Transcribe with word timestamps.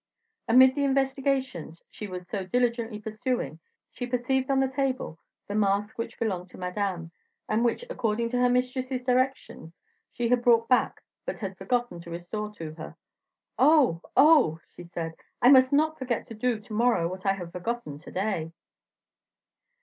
Amid 0.47 0.73
the 0.73 0.83
investigations 0.83 1.83
she 1.91 2.07
was 2.07 2.27
so 2.27 2.43
diligently 2.43 2.99
pursuing 2.99 3.59
she 3.91 4.07
perceived 4.07 4.49
on 4.49 4.59
the 4.59 4.67
table 4.67 5.19
the 5.47 5.53
mask 5.53 5.99
which 5.99 6.17
belonged 6.17 6.49
to 6.49 6.57
Madame, 6.57 7.11
and 7.47 7.63
which, 7.63 7.85
according 7.87 8.29
to 8.29 8.39
her 8.39 8.49
mistress's 8.49 9.03
directions, 9.03 9.77
she 10.11 10.27
had 10.29 10.41
brought 10.41 10.67
back 10.67 11.03
but 11.23 11.37
had 11.37 11.55
forgotten 11.55 12.01
to 12.01 12.09
restore 12.09 12.49
to 12.53 12.73
her. 12.73 12.95
"Oh, 13.59 14.01
oh!" 14.17 14.59
she 14.75 14.85
said, 14.85 15.13
"I 15.39 15.49
must 15.49 15.71
not 15.71 15.99
forget 15.99 16.25
to 16.29 16.33
do 16.33 16.59
to 16.59 16.73
morrow 16.73 17.07
what 17.07 17.27
I 17.27 17.33
have 17.33 17.51
forgotten 17.51 17.99
to 17.99 18.11
day." 18.11 18.53